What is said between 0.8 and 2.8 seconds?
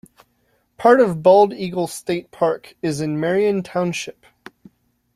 of Bald Eagle State Park